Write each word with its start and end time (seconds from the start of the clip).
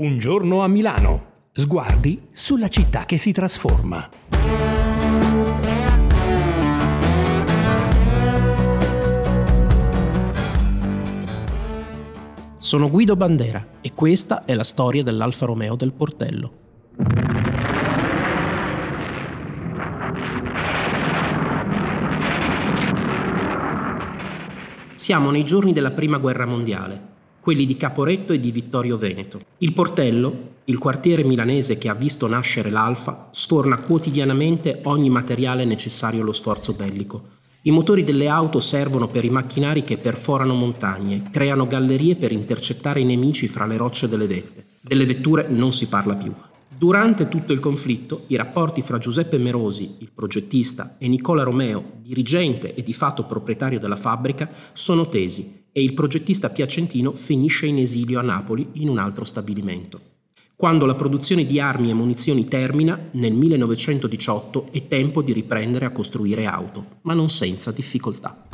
Un 0.00 0.16
giorno 0.16 0.62
a 0.62 0.66
Milano. 0.66 1.32
Sguardi 1.52 2.28
sulla 2.30 2.68
città 2.68 3.04
che 3.04 3.18
si 3.18 3.32
trasforma. 3.32 4.08
Sono 12.56 12.88
Guido 12.88 13.14
Bandera 13.14 13.66
e 13.82 13.92
questa 13.92 14.46
è 14.46 14.54
la 14.54 14.64
storia 14.64 15.02
dell'Alfa 15.02 15.44
Romeo 15.44 15.76
del 15.76 15.92
Portello. 15.92 16.52
Siamo 24.94 25.30
nei 25.30 25.44
giorni 25.44 25.74
della 25.74 25.90
Prima 25.90 26.16
Guerra 26.16 26.46
Mondiale, 26.46 27.09
quelli 27.50 27.66
di 27.66 27.76
Caporetto 27.76 28.32
e 28.32 28.38
di 28.38 28.52
Vittorio 28.52 28.96
Veneto. 28.96 29.40
Il 29.58 29.72
Portello, 29.72 30.50
il 30.66 30.78
quartiere 30.78 31.24
milanese 31.24 31.78
che 31.78 31.88
ha 31.88 31.94
visto 31.94 32.28
nascere 32.28 32.70
l'Alfa, 32.70 33.26
sforna 33.32 33.76
quotidianamente 33.76 34.82
ogni 34.84 35.10
materiale 35.10 35.64
necessario 35.64 36.22
allo 36.22 36.32
sforzo 36.32 36.74
bellico. 36.74 37.38
I 37.62 37.72
motori 37.72 38.04
delle 38.04 38.28
auto 38.28 38.60
servono 38.60 39.08
per 39.08 39.24
i 39.24 39.30
macchinari 39.30 39.82
che 39.82 39.98
perforano 39.98 40.54
montagne, 40.54 41.24
creano 41.32 41.66
gallerie 41.66 42.14
per 42.14 42.30
intercettare 42.30 43.00
i 43.00 43.04
nemici 43.04 43.48
fra 43.48 43.66
le 43.66 43.76
rocce 43.76 44.08
delle 44.08 44.28
vette. 44.28 44.66
Delle 44.80 45.04
vetture 45.04 45.48
non 45.48 45.72
si 45.72 45.88
parla 45.88 46.14
più. 46.14 46.32
Durante 46.68 47.26
tutto 47.26 47.52
il 47.52 47.58
conflitto, 47.58 48.26
i 48.28 48.36
rapporti 48.36 48.80
fra 48.80 48.98
Giuseppe 48.98 49.38
Merosi, 49.38 49.96
il 49.98 50.12
progettista, 50.14 50.94
e 50.98 51.08
Nicola 51.08 51.42
Romeo, 51.42 51.94
dirigente 51.96 52.76
e 52.76 52.84
di 52.84 52.92
fatto 52.92 53.24
proprietario 53.24 53.80
della 53.80 53.96
fabbrica, 53.96 54.48
sono 54.72 55.08
tesi 55.08 55.59
e 55.72 55.82
il 55.82 55.94
progettista 55.94 56.50
piacentino 56.50 57.12
finisce 57.12 57.66
in 57.66 57.78
esilio 57.78 58.18
a 58.18 58.22
Napoli 58.22 58.66
in 58.74 58.88
un 58.88 58.98
altro 58.98 59.24
stabilimento. 59.24 60.00
Quando 60.56 60.84
la 60.84 60.94
produzione 60.94 61.46
di 61.46 61.58
armi 61.58 61.88
e 61.88 61.94
munizioni 61.94 62.44
termina, 62.46 63.08
nel 63.12 63.32
1918 63.32 64.66
è 64.72 64.88
tempo 64.88 65.22
di 65.22 65.32
riprendere 65.32 65.86
a 65.86 65.90
costruire 65.90 66.44
auto, 66.44 66.98
ma 67.02 67.14
non 67.14 67.30
senza 67.30 67.70
difficoltà. 67.70 68.48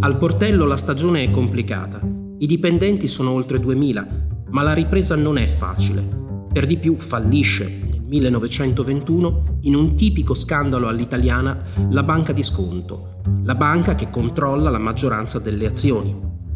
Al 0.00 0.18
portello 0.18 0.66
la 0.66 0.76
stagione 0.76 1.22
è 1.22 1.30
complicata. 1.30 2.00
I 2.38 2.46
dipendenti 2.46 3.06
sono 3.06 3.30
oltre 3.30 3.60
2000, 3.60 4.26
ma 4.50 4.62
la 4.62 4.72
ripresa 4.72 5.14
non 5.14 5.38
è 5.38 5.46
facile. 5.46 6.02
Per 6.52 6.66
di 6.66 6.76
più 6.76 6.96
fallisce 6.96 7.85
1921 8.06 9.58
in 9.62 9.74
un 9.74 9.94
tipico 9.94 10.34
scandalo 10.34 10.88
all'italiana 10.88 11.62
la 11.90 12.02
banca 12.02 12.32
di 12.32 12.42
sconto, 12.42 13.20
la 13.44 13.54
banca 13.54 13.94
che 13.94 14.10
controlla 14.10 14.70
la 14.70 14.78
maggioranza 14.78 15.38
delle 15.38 15.66
azioni. 15.66 16.14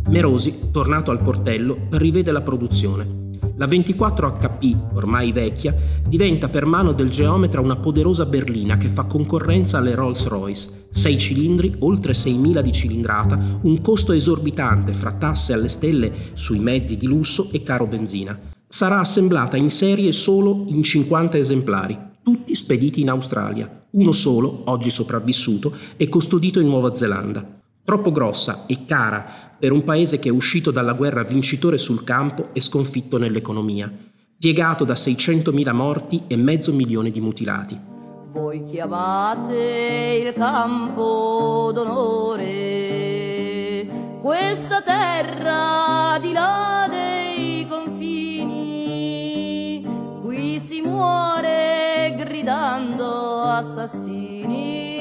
Merosi, 0.08 0.70
tornato 0.70 1.10
al 1.10 1.20
portello, 1.20 1.86
rivede 1.90 2.32
la 2.32 2.40
produzione 2.40 3.20
la 3.60 3.66
24HP, 3.66 4.94
ormai 4.94 5.32
vecchia, 5.32 5.76
diventa 6.08 6.48
per 6.48 6.64
mano 6.64 6.92
del 6.92 7.10
geometra 7.10 7.60
una 7.60 7.76
poderosa 7.76 8.24
berlina 8.24 8.78
che 8.78 8.88
fa 8.88 9.04
concorrenza 9.04 9.76
alle 9.76 9.94
Rolls-Royce. 9.94 10.86
6 10.90 11.18
cilindri, 11.18 11.74
oltre 11.80 12.14
6.000 12.14 12.60
di 12.62 12.72
cilindrata, 12.72 13.58
un 13.60 13.82
costo 13.82 14.12
esorbitante 14.12 14.94
fra 14.94 15.12
tasse 15.12 15.52
alle 15.52 15.68
stelle 15.68 16.10
sui 16.32 16.58
mezzi 16.58 16.96
di 16.96 17.06
lusso 17.06 17.50
e 17.52 17.62
caro 17.62 17.86
benzina. 17.86 18.59
Sarà 18.72 19.00
assemblata 19.00 19.56
in 19.56 19.68
serie 19.68 20.12
solo 20.12 20.64
in 20.68 20.84
50 20.84 21.36
esemplari, 21.36 21.98
tutti 22.22 22.54
spediti 22.54 23.00
in 23.00 23.10
Australia. 23.10 23.86
Uno 23.90 24.12
solo, 24.12 24.62
oggi 24.66 24.90
sopravvissuto, 24.90 25.74
è 25.96 26.08
custodito 26.08 26.60
in 26.60 26.68
Nuova 26.68 26.94
Zelanda 26.94 27.58
troppo 27.90 28.12
grossa 28.12 28.66
e 28.66 28.84
cara 28.86 29.26
per 29.58 29.72
un 29.72 29.82
paese 29.82 30.20
che 30.20 30.28
è 30.28 30.32
uscito 30.32 30.70
dalla 30.70 30.92
guerra 30.92 31.24
vincitore 31.24 31.76
sul 31.76 32.04
campo 32.04 32.50
e 32.52 32.60
sconfitto 32.60 33.18
nell'economia, 33.18 33.92
piegato 34.38 34.84
da 34.84 34.94
600.000 34.94 35.72
morti 35.72 36.22
e 36.28 36.36
mezzo 36.36 36.72
milione 36.72 37.10
di 37.10 37.20
mutilati. 37.20 37.76
Voi 38.30 38.62
chiamate 38.62 40.22
il 40.24 40.32
campo 40.34 41.72
d'onore, 41.74 42.48
questa 44.20 44.82
terra 44.82 46.16
di 46.20 46.32
là 46.32 46.86
confini, 47.66 48.54
qui 50.22 50.60
si 50.60 50.80
muore 50.80 52.14
gridando 52.16 53.42
assassini 53.42 55.00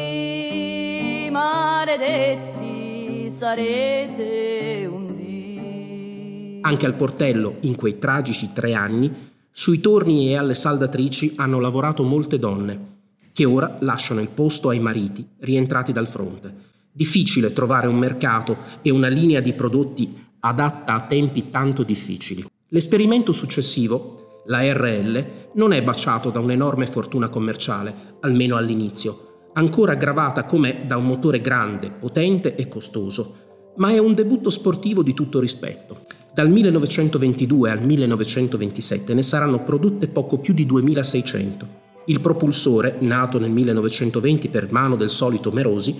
maledetti 1.30 3.30
sarete 3.30 4.88
un 4.92 5.16
dì. 5.16 6.59
Anche 6.62 6.86
al 6.86 6.96
portello, 6.96 7.58
in 7.62 7.75
quei 7.75 7.98
tragici 7.98 8.52
tre 8.53 8.74
anni, 8.74 9.28
sui 9.52 9.80
torni 9.80 10.30
e 10.30 10.38
alle 10.38 10.53
saldatrici 10.53 11.34
hanno 11.38 11.59
lavorato 11.59 12.03
molte 12.03 12.40
donne, 12.40 12.98
che 13.34 13.46
ora 13.46 13.78
lasciano 13.81 14.19
il 14.19 14.30
posto 14.30 14.69
ai 14.69 14.80
mariti 14.80 15.25
rientrati 15.40 15.92
dal 15.92 16.08
fronte. 16.08 16.68
Difficile 16.92 17.53
trovare 17.53 17.88
un 17.88 17.98
mercato 17.98 18.58
e 18.81 18.90
una 18.90 19.08
linea 19.08 19.40
di 19.40 19.53
prodotti 19.53 20.28
adatta 20.41 20.94
a 20.94 21.01
tempi 21.01 21.50
tanto 21.50 21.83
difficili. 21.83 22.45
L'esperimento 22.69 23.31
successivo, 23.31 24.44
la 24.45 24.61
RL, 24.61 25.25
non 25.53 25.73
è 25.73 25.83
baciato 25.83 26.29
da 26.29 26.39
un'enorme 26.39 26.88
fortuna 26.88 27.29
commerciale, 27.29 28.17
almeno 28.22 28.55
all'inizio, 28.55 29.50
ancora 29.53 29.94
aggravata 29.94 30.45
com'è 30.45 30.85
da 30.85 30.97
un 30.97 31.05
motore 31.05 31.41
grande, 31.41 31.91
potente 31.91 32.55
e 32.55 32.67
costoso, 32.67 33.47
ma 33.77 33.89
è 33.91 33.97
un 33.97 34.13
debutto 34.13 34.50
sportivo 34.50 35.03
di 35.03 35.13
tutto 35.13 35.39
rispetto. 35.39 36.05
Dal 36.33 36.50
1922 36.50 37.71
al 37.71 37.83
1927 37.83 39.13
ne 39.13 39.23
saranno 39.23 39.63
prodotte 39.63 40.07
poco 40.07 40.38
più 40.38 40.53
di 40.53 40.66
2600. 40.66 41.77
Il 42.06 42.21
propulsore, 42.21 42.97
nato 43.00 43.39
nel 43.39 43.51
1920 43.51 44.47
per 44.50 44.71
mano 44.71 44.95
del 44.95 45.09
solito 45.09 45.51
Merosi, 45.51 46.00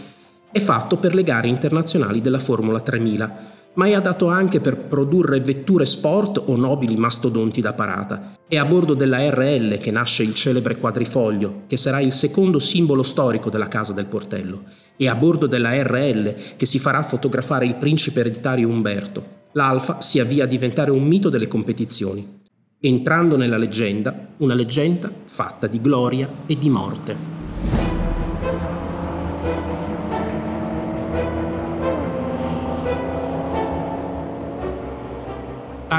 è 0.52 0.60
fatto 0.60 0.98
per 0.98 1.14
le 1.14 1.24
gare 1.24 1.48
internazionali 1.48 2.22
della 2.22 2.40
Formula 2.40 2.80
3000 2.80 3.58
ma 3.74 3.88
è 3.88 3.94
adatto 3.94 4.28
anche 4.28 4.60
per 4.60 4.78
produrre 4.78 5.40
vetture 5.40 5.86
sport 5.86 6.44
o 6.46 6.56
nobili 6.56 6.96
mastodonti 6.96 7.62
da 7.62 7.74
parata. 7.74 8.38
È 8.48 8.58
a 8.58 8.66
bordo 8.66 8.94
della 8.94 9.30
RL 9.30 9.78
che 9.78 9.92
nasce 9.92 10.24
il 10.24 10.34
celebre 10.34 10.78
quadrifoglio, 10.78 11.64
che 11.68 11.78
sarà 11.78 12.00
il 12.00 12.12
secondo 12.12 12.60
simbolo 12.60 13.04
storico 13.04 13.50
della 13.50 13.68
Casa 13.68 13.94
del 13.94 14.06
Portello. 14.06 14.64
È 14.98 15.08
a 15.08 15.16
bordo 15.16 15.48
della 15.48 15.82
RL 15.82 16.36
che 16.58 16.66
si 16.66 16.80
farà 16.80 17.04
fotografare 17.04 17.66
il 17.66 17.76
principe 17.76 18.20
ereditario 18.20 18.68
Umberto. 18.68 19.38
L'Alfa 19.54 20.02
si 20.02 20.20
avvia 20.20 20.44
a 20.44 20.48
diventare 20.48 20.92
un 20.92 21.04
mito 21.04 21.30
delle 21.30 21.48
competizioni, 21.48 22.42
entrando 22.82 23.36
nella 23.36 23.58
leggenda, 23.58 24.28
una 24.38 24.54
leggenda 24.54 25.12
fatta 25.26 25.68
di 25.68 25.82
gloria 25.82 26.30
e 26.46 26.58
di 26.58 26.70
morte. 26.70 27.49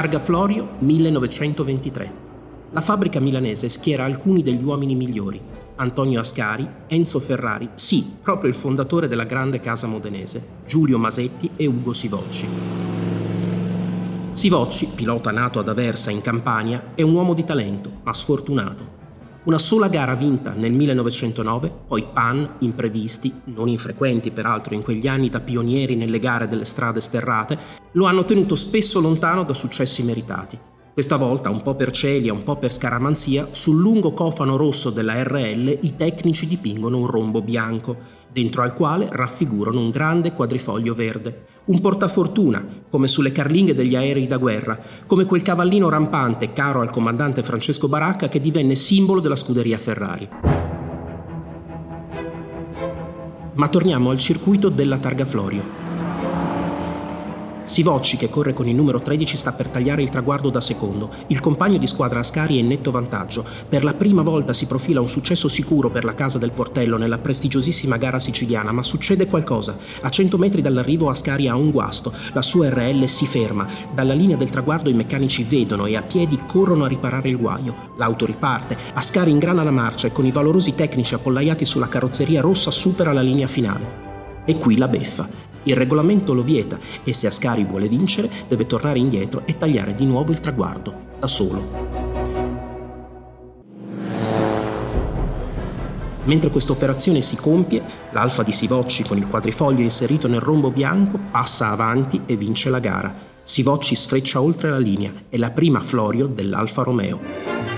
Targa 0.01 0.19
Florio 0.19 0.67
1923. 0.79 2.13
La 2.71 2.81
fabbrica 2.81 3.19
milanese 3.19 3.69
schiera 3.69 4.03
alcuni 4.03 4.41
degli 4.41 4.63
uomini 4.63 4.95
migliori. 4.95 5.39
Antonio 5.75 6.21
Ascari, 6.21 6.67
Enzo 6.87 7.19
Ferrari, 7.19 7.69
sì, 7.75 8.15
proprio 8.19 8.49
il 8.49 8.55
fondatore 8.55 9.07
della 9.07 9.25
grande 9.25 9.59
casa 9.59 9.85
modenese, 9.85 10.43
Giulio 10.65 10.97
Masetti 10.97 11.51
e 11.55 11.67
Ugo 11.67 11.93
Sivocci. 11.93 12.47
Sivocci, 14.31 14.87
pilota 14.95 15.29
nato 15.29 15.59
ad 15.59 15.69
Aversa 15.69 16.09
in 16.09 16.21
Campania, 16.21 16.93
è 16.95 17.03
un 17.03 17.13
uomo 17.13 17.35
di 17.35 17.43
talento, 17.43 17.91
ma 18.01 18.11
sfortunato. 18.11 18.99
Una 19.43 19.59
sola 19.59 19.87
gara 19.87 20.15
vinta 20.15 20.53
nel 20.53 20.71
1909, 20.71 21.71
poi 21.87 22.07
pan, 22.11 22.55
imprevisti, 22.61 23.31
non 23.45 23.67
infrequenti 23.67 24.31
peraltro 24.31 24.73
in 24.73 24.81
quegli 24.81 25.07
anni 25.07 25.29
da 25.29 25.41
pionieri 25.41 25.95
nelle 25.95 26.17
gare 26.17 26.47
delle 26.47 26.65
strade 26.65 27.01
sterrate, 27.01 27.80
lo 27.93 28.05
hanno 28.05 28.25
tenuto 28.25 28.55
spesso 28.55 28.99
lontano 28.99 29.43
da 29.43 29.53
successi 29.53 30.03
meritati. 30.03 30.57
Questa 30.93 31.15
volta, 31.15 31.49
un 31.49 31.61
po' 31.61 31.75
per 31.75 31.91
celia, 31.91 32.33
un 32.33 32.43
po' 32.43 32.57
per 32.57 32.71
scaramanzia, 32.71 33.47
sul 33.51 33.79
lungo 33.79 34.11
cofano 34.11 34.57
rosso 34.57 34.89
della 34.89 35.23
RL 35.23 35.79
i 35.81 35.95
tecnici 35.95 36.47
dipingono 36.47 36.97
un 36.97 37.07
rombo 37.07 37.41
bianco, 37.41 37.95
dentro 38.31 38.61
al 38.61 38.73
quale 38.73 39.07
raffigurano 39.09 39.79
un 39.79 39.89
grande 39.89 40.33
quadrifoglio 40.33 40.93
verde. 40.93 41.45
Un 41.65 41.79
portafortuna, 41.79 42.65
come 42.89 43.07
sulle 43.07 43.31
carlinghe 43.31 43.73
degli 43.73 43.95
aerei 43.95 44.27
da 44.27 44.37
guerra, 44.37 44.77
come 45.05 45.23
quel 45.23 45.41
cavallino 45.41 45.87
rampante 45.87 46.51
caro 46.51 46.81
al 46.81 46.91
comandante 46.91 47.41
Francesco 47.41 47.87
Baracca 47.87 48.27
che 48.27 48.41
divenne 48.41 48.75
simbolo 48.75 49.21
della 49.21 49.37
scuderia 49.37 49.77
Ferrari. 49.77 50.27
Ma 53.53 53.67
torniamo 53.69 54.09
al 54.09 54.17
circuito 54.17 54.67
della 54.67 54.97
Targa 54.97 55.25
Florio. 55.25 55.80
Sivocci, 57.63 58.17
che 58.17 58.29
corre 58.29 58.53
con 58.53 58.67
il 58.67 58.75
numero 58.75 59.01
13, 59.01 59.37
sta 59.37 59.51
per 59.51 59.67
tagliare 59.67 60.01
il 60.01 60.09
traguardo 60.09 60.49
da 60.49 60.59
secondo. 60.59 61.09
Il 61.27 61.39
compagno 61.39 61.77
di 61.77 61.85
squadra 61.85 62.19
Ascari 62.19 62.57
è 62.57 62.59
in 62.59 62.67
netto 62.67 62.91
vantaggio. 62.91 63.45
Per 63.69 63.83
la 63.83 63.93
prima 63.93 64.23
volta 64.23 64.51
si 64.51 64.65
profila 64.65 64.99
un 64.99 65.07
successo 65.07 65.47
sicuro 65.47 65.89
per 65.89 66.03
la 66.03 66.15
casa 66.15 66.37
del 66.37 66.51
Portello 66.51 66.97
nella 66.97 67.19
prestigiosissima 67.19 67.97
gara 67.97 68.19
siciliana, 68.19 68.71
ma 68.71 68.83
succede 68.83 69.27
qualcosa. 69.27 69.77
A 70.01 70.09
100 70.09 70.37
metri 70.37 70.61
dall'arrivo 70.61 71.09
Ascari 71.09 71.47
ha 71.47 71.55
un 71.55 71.71
guasto. 71.71 72.11
La 72.33 72.41
sua 72.41 72.69
RL 72.69 73.07
si 73.07 73.25
ferma. 73.25 73.67
Dalla 73.93 74.13
linea 74.13 74.37
del 74.37 74.49
traguardo 74.49 74.89
i 74.89 74.93
meccanici 74.93 75.43
vedono 75.43 75.85
e 75.85 75.95
a 75.95 76.01
piedi 76.01 76.39
corrono 76.45 76.85
a 76.85 76.87
riparare 76.87 77.29
il 77.29 77.37
guaio. 77.37 77.89
L'auto 77.97 78.25
riparte. 78.25 78.75
Ascari 78.93 79.31
ingrana 79.31 79.63
la 79.63 79.71
marcia 79.71 80.07
e 80.07 80.11
con 80.11 80.25
i 80.25 80.31
valorosi 80.31 80.73
tecnici 80.73 81.13
appollaiati 81.13 81.63
sulla 81.63 81.87
carrozzeria 81.87 82.41
rossa 82.41 82.71
supera 82.71 83.13
la 83.13 83.21
linea 83.21 83.47
finale. 83.47 84.10
E 84.45 84.57
qui 84.57 84.77
la 84.77 84.87
beffa. 84.87 85.27
Il 85.63 85.75
regolamento 85.75 86.33
lo 86.33 86.41
vieta 86.41 86.79
e 87.03 87.13
se 87.13 87.27
Ascari 87.27 87.63
vuole 87.63 87.87
vincere 87.87 88.29
deve 88.47 88.65
tornare 88.65 88.97
indietro 88.97 89.43
e 89.45 89.57
tagliare 89.57 89.93
di 89.93 90.05
nuovo 90.05 90.31
il 90.31 90.39
traguardo, 90.39 90.93
da 91.19 91.27
solo. 91.27 92.11
Mentre 96.23 96.49
questa 96.51 96.71
operazione 96.71 97.21
si 97.21 97.35
compie, 97.35 97.81
l'Alfa 98.11 98.43
di 98.43 98.51
Sivocci 98.51 99.03
con 99.03 99.17
il 99.17 99.27
quadrifoglio 99.27 99.81
inserito 99.81 100.27
nel 100.27 100.39
rombo 100.39 100.69
bianco 100.69 101.19
passa 101.31 101.69
avanti 101.71 102.21
e 102.25 102.35
vince 102.35 102.69
la 102.69 102.79
gara. 102.79 103.13
Sivocci 103.43 103.95
sfreccia 103.95 104.39
oltre 104.39 104.69
la 104.69 104.77
linea, 104.77 105.11
è 105.29 105.37
la 105.37 105.49
prima 105.49 105.81
Florio 105.81 106.27
dell'Alfa 106.27 106.83
Romeo. 106.83 107.70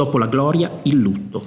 Dopo 0.00 0.16
la 0.16 0.28
gloria, 0.28 0.80
il 0.84 0.96
lutto. 0.96 1.44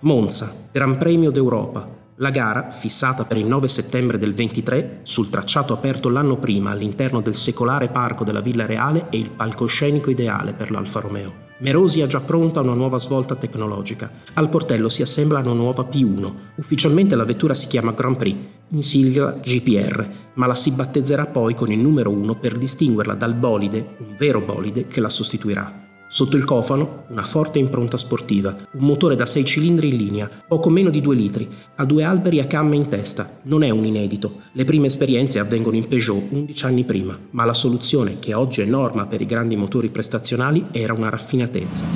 Monza, 0.00 0.52
Gran 0.72 0.98
Premio 0.98 1.30
d'Europa. 1.30 1.88
La 2.16 2.30
gara, 2.30 2.72
fissata 2.72 3.24
per 3.24 3.36
il 3.36 3.46
9 3.46 3.68
settembre 3.68 4.18
del 4.18 4.34
23, 4.34 5.02
sul 5.04 5.30
tracciato 5.30 5.72
aperto 5.72 6.08
l'anno 6.08 6.36
prima 6.36 6.72
all'interno 6.72 7.20
del 7.20 7.36
secolare 7.36 7.90
parco 7.90 8.24
della 8.24 8.40
Villa 8.40 8.66
Reale, 8.66 9.08
è 9.08 9.14
il 9.14 9.30
palcoscenico 9.30 10.10
ideale 10.10 10.52
per 10.52 10.72
l'Alfa 10.72 10.98
Romeo. 10.98 11.32
Merosi 11.58 12.02
ha 12.02 12.08
già 12.08 12.18
pronta 12.18 12.60
una 12.60 12.74
nuova 12.74 12.98
svolta 12.98 13.36
tecnologica. 13.36 14.10
Al 14.32 14.48
portello 14.48 14.88
si 14.88 15.02
assembla 15.02 15.38
una 15.38 15.52
nuova 15.52 15.86
P1. 15.88 16.32
Ufficialmente 16.56 17.14
la 17.14 17.24
vettura 17.24 17.54
si 17.54 17.68
chiama 17.68 17.92
Grand 17.92 18.16
Prix, 18.16 18.36
in 18.70 18.82
sigla 18.82 19.38
GPR, 19.40 20.08
ma 20.34 20.46
la 20.46 20.56
si 20.56 20.72
battezzerà 20.72 21.26
poi 21.26 21.54
con 21.54 21.70
il 21.70 21.78
numero 21.78 22.10
1 22.10 22.34
per 22.34 22.58
distinguerla 22.58 23.14
dal 23.14 23.34
bolide, 23.34 23.94
un 23.98 24.16
vero 24.18 24.40
bolide, 24.40 24.88
che 24.88 25.00
la 25.00 25.08
sostituirà. 25.08 25.81
Sotto 26.14 26.36
il 26.36 26.44
cofano 26.44 27.04
una 27.08 27.22
forte 27.22 27.58
impronta 27.58 27.96
sportiva, 27.96 28.54
un 28.72 28.84
motore 28.84 29.16
da 29.16 29.24
6 29.24 29.46
cilindri 29.46 29.88
in 29.88 29.96
linea, 29.96 30.30
poco 30.46 30.68
meno 30.68 30.90
di 30.90 31.00
2 31.00 31.14
litri, 31.14 31.48
ha 31.76 31.86
due 31.86 32.04
alberi 32.04 32.38
a 32.38 32.46
camme 32.46 32.76
in 32.76 32.86
testa, 32.90 33.38
non 33.44 33.62
è 33.62 33.70
un 33.70 33.86
inedito. 33.86 34.42
Le 34.52 34.66
prime 34.66 34.88
esperienze 34.88 35.38
avvengono 35.38 35.76
in 35.76 35.88
Peugeot 35.88 36.24
11 36.28 36.66
anni 36.66 36.84
prima, 36.84 37.18
ma 37.30 37.46
la 37.46 37.54
soluzione, 37.54 38.18
che 38.18 38.34
oggi 38.34 38.60
è 38.60 38.66
norma 38.66 39.06
per 39.06 39.22
i 39.22 39.26
grandi 39.26 39.56
motori 39.56 39.88
prestazionali, 39.88 40.66
era 40.70 40.92
una 40.92 41.08
raffinatezza. 41.08 41.86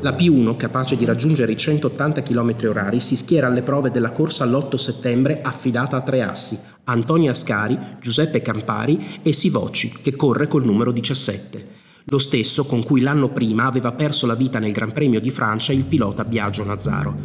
La 0.00 0.12
P1, 0.12 0.56
capace 0.56 0.94
di 0.94 1.06
raggiungere 1.06 1.52
i 1.52 1.56
180 1.56 2.22
km 2.22 2.50
h 2.50 2.96
si 2.98 3.16
schiera 3.16 3.46
alle 3.46 3.62
prove 3.62 3.90
della 3.90 4.12
corsa 4.12 4.44
all'8 4.44 4.76
settembre 4.76 5.40
affidata 5.40 5.96
a 5.96 6.02
tre 6.02 6.22
assi, 6.22 6.56
Antonio 6.88 7.30
Ascari, 7.30 7.78
Giuseppe 8.00 8.40
Campari 8.40 9.20
e 9.22 9.32
Sivocci, 9.32 9.92
che 10.02 10.16
corre 10.16 10.48
col 10.48 10.64
numero 10.64 10.90
17. 10.90 11.76
Lo 12.06 12.18
stesso 12.18 12.64
con 12.64 12.82
cui 12.82 13.02
l'anno 13.02 13.28
prima 13.28 13.66
aveva 13.66 13.92
perso 13.92 14.26
la 14.26 14.34
vita 14.34 14.58
nel 14.58 14.72
Gran 14.72 14.92
Premio 14.92 15.20
di 15.20 15.30
Francia 15.30 15.74
il 15.74 15.84
pilota 15.84 16.24
Biagio 16.24 16.64
Nazzaro. 16.64 17.16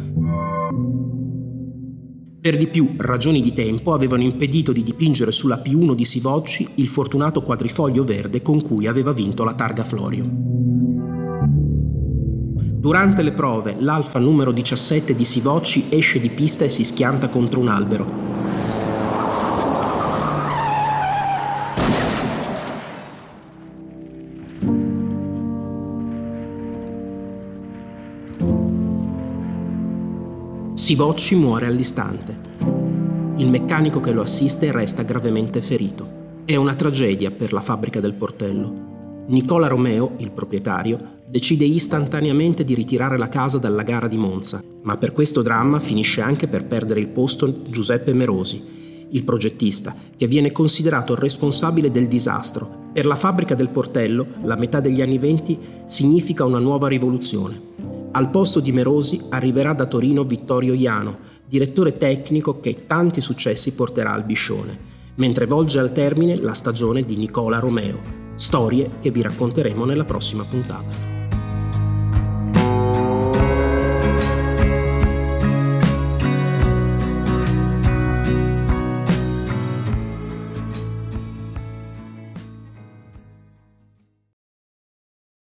Per 2.42 2.56
di 2.58 2.66
più, 2.66 2.92
ragioni 2.98 3.40
di 3.40 3.54
tempo 3.54 3.94
avevano 3.94 4.22
impedito 4.22 4.70
di 4.70 4.82
dipingere 4.82 5.32
sulla 5.32 5.62
P1 5.64 5.94
di 5.94 6.04
Sivocci 6.04 6.68
il 6.74 6.88
fortunato 6.88 7.40
quadrifoglio 7.40 8.04
verde 8.04 8.42
con 8.42 8.60
cui 8.60 8.86
aveva 8.86 9.12
vinto 9.12 9.44
la 9.44 9.54
targa 9.54 9.82
Florio. 9.82 10.24
Durante 12.84 13.22
le 13.22 13.32
prove, 13.32 13.76
l'Alfa 13.78 14.18
numero 14.18 14.52
17 14.52 15.14
di 15.14 15.24
Sivocci 15.24 15.86
esce 15.88 16.20
di 16.20 16.28
pista 16.28 16.66
e 16.66 16.68
si 16.68 16.84
schianta 16.84 17.30
contro 17.30 17.60
un 17.60 17.68
albero. 17.68 18.83
Sivocci 30.84 31.34
muore 31.34 31.64
all'istante. 31.64 32.36
Il 33.38 33.48
meccanico 33.48 34.00
che 34.00 34.12
lo 34.12 34.20
assiste 34.20 34.70
resta 34.70 35.02
gravemente 35.02 35.62
ferito. 35.62 36.42
È 36.44 36.56
una 36.56 36.74
tragedia 36.74 37.30
per 37.30 37.54
la 37.54 37.62
fabbrica 37.62 38.00
del 38.00 38.12
portello. 38.12 39.24
Nicola 39.28 39.66
Romeo, 39.66 40.12
il 40.18 40.30
proprietario, 40.30 41.22
decide 41.26 41.64
istantaneamente 41.64 42.64
di 42.64 42.74
ritirare 42.74 43.16
la 43.16 43.30
casa 43.30 43.56
dalla 43.56 43.82
gara 43.82 44.08
di 44.08 44.18
Monza, 44.18 44.62
ma 44.82 44.98
per 44.98 45.12
questo 45.12 45.40
dramma 45.40 45.78
finisce 45.78 46.20
anche 46.20 46.48
per 46.48 46.66
perdere 46.66 47.00
il 47.00 47.08
posto 47.08 47.62
Giuseppe 47.62 48.12
Merosi, 48.12 48.62
il 49.08 49.24
progettista, 49.24 49.94
che 50.14 50.26
viene 50.26 50.52
considerato 50.52 51.14
responsabile 51.14 51.90
del 51.90 52.08
disastro. 52.08 52.90
Per 52.92 53.06
la 53.06 53.16
fabbrica 53.16 53.54
del 53.54 53.70
Portello, 53.70 54.26
la 54.42 54.56
metà 54.56 54.80
degli 54.80 55.00
anni 55.00 55.16
venti 55.16 55.58
significa 55.86 56.44
una 56.44 56.58
nuova 56.58 56.88
rivoluzione. 56.88 57.72
Al 58.16 58.30
posto 58.30 58.60
di 58.60 58.70
Merosi 58.70 59.20
arriverà 59.30 59.72
da 59.72 59.86
Torino 59.86 60.22
Vittorio 60.22 60.72
Iano, 60.72 61.18
direttore 61.44 61.96
tecnico 61.96 62.60
che 62.60 62.86
tanti 62.86 63.20
successi 63.20 63.74
porterà 63.74 64.12
al 64.12 64.24
Biscione, 64.24 64.78
mentre 65.16 65.46
volge 65.46 65.80
al 65.80 65.90
termine 65.90 66.36
la 66.36 66.54
stagione 66.54 67.02
di 67.02 67.16
Nicola 67.16 67.58
Romeo, 67.58 67.98
Storie 68.36 68.98
che 69.00 69.10
vi 69.10 69.20
racconteremo 69.20 69.84
nella 69.84 70.04
prossima 70.04 70.44
puntata. 70.44 71.13